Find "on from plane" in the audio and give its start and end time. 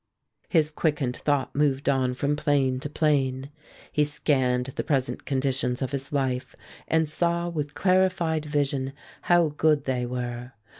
1.87-2.79